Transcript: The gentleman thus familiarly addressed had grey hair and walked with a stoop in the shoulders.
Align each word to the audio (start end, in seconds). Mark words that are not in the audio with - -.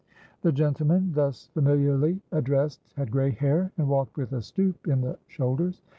The 0.41 0.51
gentleman 0.51 1.11
thus 1.13 1.51
familiarly 1.53 2.21
addressed 2.31 2.81
had 2.95 3.11
grey 3.11 3.29
hair 3.29 3.71
and 3.77 3.87
walked 3.87 4.17
with 4.17 4.33
a 4.33 4.41
stoop 4.41 4.87
in 4.87 5.01
the 5.01 5.19
shoulders. 5.27 5.83